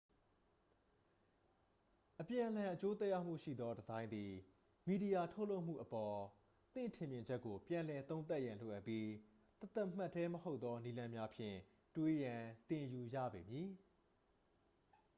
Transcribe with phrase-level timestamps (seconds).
[2.21, 4.31] အပြန်အလှန် အကျိုးသက်ရောက်မှုရှိသော ဒီဇိုင်းသည်
[4.87, 6.17] မီဒီယာ ထုတ်လုပ်မှုအပေါ်
[6.73, 9.07] သင့်ထင်မြင်ချက်ကို ပြန်လည်သုံးသပ်ရန် လိုအပ်ပြီး
[9.59, 11.57] တသမတ်တည်း မဟုတ်သော နည်းလမ်းများဖြင့်
[11.95, 13.69] တွေးရန်သင်ယူရပေမည်